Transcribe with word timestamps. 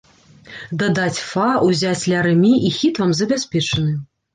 Дадаць 0.83 1.21
фа, 1.29 1.45
узяць 1.69 2.03
ля-рэ-мі, 2.15 2.59
і 2.67 2.77
хіт 2.83 2.95
вам 3.07 3.19
забяспечаны! 3.25 4.01